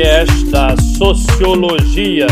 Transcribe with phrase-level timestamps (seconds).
[0.00, 2.26] podcast da Sociologia.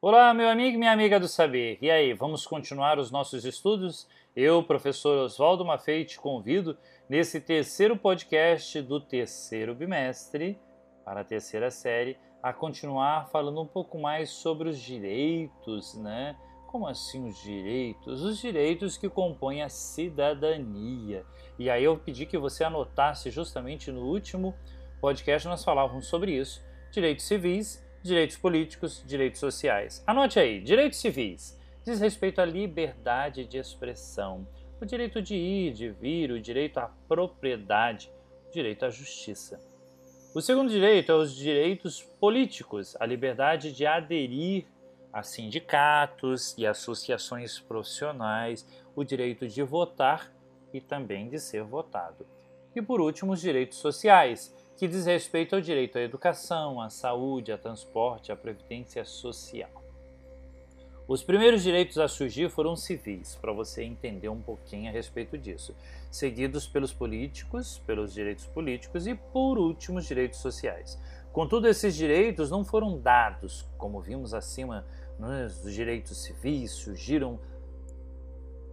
[0.00, 1.76] Olá, meu amigo e minha amiga do saber.
[1.82, 4.06] E aí, vamos continuar os nossos estudos?
[4.36, 10.56] Eu, professor Oswaldo Maffei, te convido nesse terceiro podcast do terceiro bimestre,
[11.04, 16.36] para a terceira série, a continuar falando um pouco mais sobre os direitos, né?
[16.70, 18.22] Como assim os direitos?
[18.22, 21.26] Os direitos que compõem a cidadania.
[21.58, 24.54] E aí eu pedi que você anotasse justamente no último
[25.00, 30.04] podcast nós falávamos sobre isso: direitos civis, direitos políticos, direitos sociais.
[30.06, 34.46] Anote aí: direitos civis diz respeito à liberdade de expressão,
[34.80, 38.12] o direito de ir, de vir, o direito à propriedade,
[38.46, 39.58] o direito à justiça.
[40.32, 44.66] O segundo direito é os direitos políticos, a liberdade de aderir
[45.12, 50.32] a sindicatos e associações profissionais, o direito de votar
[50.72, 52.26] e também de ser votado.
[52.74, 57.52] E por último, os direitos sociais, que diz respeito ao direito à educação, à saúde,
[57.52, 59.70] a transporte, à previdência social.
[61.08, 65.74] Os primeiros direitos a surgir foram civis, para você entender um pouquinho a respeito disso,
[66.08, 70.96] seguidos pelos políticos, pelos direitos políticos e, por último, os direitos sociais.
[71.32, 74.84] Contudo, esses direitos não foram dados, como vimos acima,
[75.18, 77.38] né, os direitos civis surgiram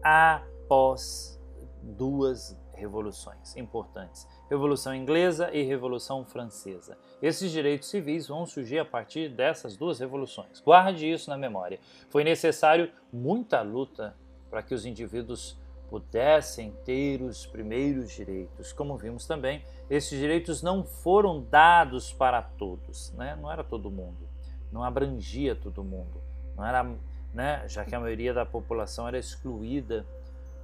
[0.01, 1.39] após
[1.81, 6.97] duas revoluções importantes: Revolução Inglesa e Revolução Francesa.
[7.21, 10.61] Esses direitos civis vão surgir a partir dessas duas revoluções.
[10.61, 11.79] Guarde isso na memória.
[12.09, 14.15] Foi necessário muita luta
[14.49, 15.57] para que os indivíduos
[15.89, 18.73] pudessem ter os primeiros direitos.
[18.73, 23.37] Como vimos também, esses direitos não foram dados para todos, né?
[23.41, 24.27] não era todo mundo,
[24.71, 26.21] não abrangia todo mundo,
[26.55, 26.83] não era,
[27.33, 27.63] né?
[27.67, 30.05] já que a maioria da população era excluída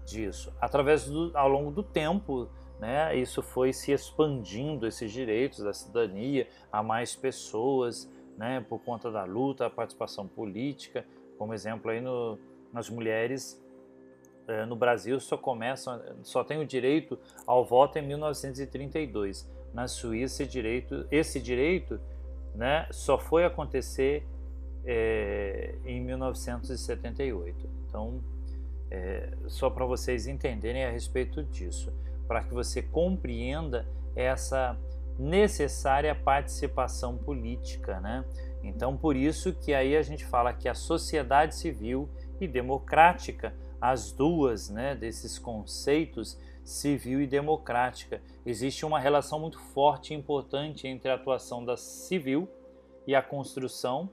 [0.05, 0.53] disso.
[0.59, 6.47] Através do, ao longo do tempo, né, isso foi se expandindo esses direitos da cidadania
[6.72, 11.05] a mais pessoas, né, por conta da luta, a participação política,
[11.38, 12.38] como exemplo aí no,
[12.73, 13.61] nas mulheres
[14.67, 19.49] no Brasil só começam, só tem o direito ao voto em 1932.
[19.73, 21.99] Na Suíça, direito, esse direito,
[22.53, 24.25] né, só foi acontecer
[24.85, 27.69] é, em 1978.
[27.87, 28.21] Então
[28.93, 31.91] é, só para vocês entenderem a respeito disso,
[32.27, 34.77] para que você compreenda essa
[35.17, 38.23] necessária participação política, né?
[38.63, 42.07] Então, por isso que aí a gente fala que a sociedade civil
[42.39, 50.13] e democrática, as duas, né, desses conceitos civil e democrática, existe uma relação muito forte
[50.13, 52.47] e importante entre a atuação da civil
[53.05, 54.09] e a construção,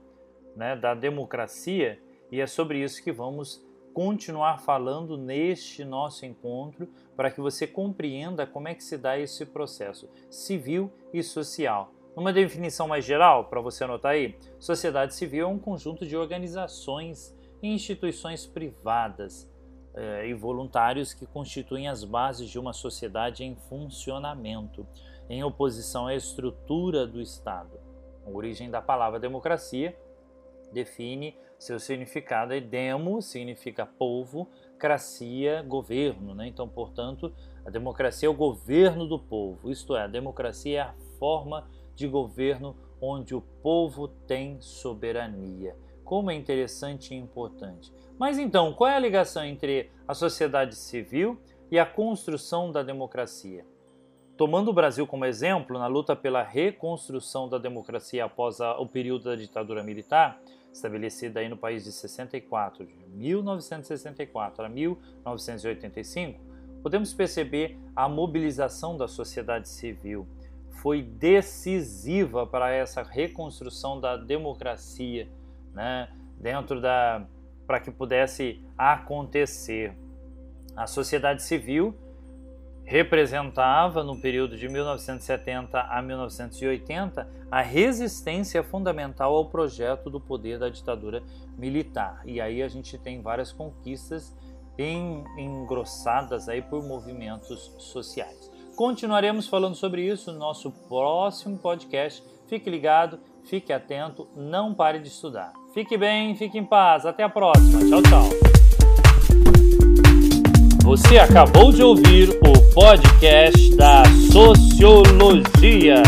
[0.56, 3.64] né, da democracia, e é sobre isso que vamos
[3.94, 9.46] continuar falando neste nosso encontro para que você compreenda como é que se dá esse
[9.46, 11.92] processo civil e social.
[12.16, 17.32] Uma definição mais geral, para você anotar aí, sociedade civil é um conjunto de organizações
[17.62, 19.48] e instituições privadas
[19.94, 24.86] eh, e voluntários que constituem as bases de uma sociedade em funcionamento,
[25.28, 27.78] em oposição à estrutura do Estado.
[28.26, 29.96] A origem da palavra democracia
[30.72, 36.34] define seu significado é demo, significa povo, cracia, governo.
[36.34, 36.46] Né?
[36.46, 37.30] Então, portanto,
[37.66, 42.08] a democracia é o governo do povo, isto é, a democracia é a forma de
[42.08, 45.76] governo onde o povo tem soberania.
[46.10, 47.94] Como é interessante e importante.
[48.18, 51.40] Mas então, qual é a ligação entre a sociedade civil
[51.70, 53.64] e a construção da democracia?
[54.36, 59.26] Tomando o Brasil como exemplo, na luta pela reconstrução da democracia após a, o período
[59.26, 66.40] da ditadura militar, estabelecida aí no país de 64, de 1964 a 1985,
[66.82, 70.26] podemos perceber a mobilização da sociedade civil
[70.80, 75.28] foi decisiva para essa reconstrução da democracia,
[75.74, 76.08] né,
[76.38, 77.26] dentro da
[77.66, 79.96] para que pudesse acontecer.
[80.76, 81.94] A sociedade civil
[82.84, 90.68] representava, no período de 1970 a 1980, a resistência fundamental ao projeto do poder da
[90.68, 91.22] ditadura
[91.56, 92.22] militar.
[92.24, 94.36] E aí a gente tem várias conquistas
[95.38, 98.50] engrossadas aí por movimentos sociais.
[98.74, 102.24] Continuaremos falando sobre isso no nosso próximo podcast.
[102.50, 105.52] Fique ligado, fique atento, não pare de estudar.
[105.72, 107.06] Fique bem, fique em paz.
[107.06, 107.78] Até a próxima.
[107.88, 108.28] Tchau, tchau.
[110.82, 114.02] Você acabou de ouvir o podcast da
[114.32, 116.02] Sociologia.